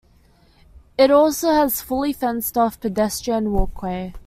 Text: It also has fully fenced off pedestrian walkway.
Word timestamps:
It 0.97 1.11
also 1.11 1.51
has 1.51 1.83
fully 1.83 2.11
fenced 2.11 2.57
off 2.57 2.79
pedestrian 2.79 3.51
walkway. 3.51 4.15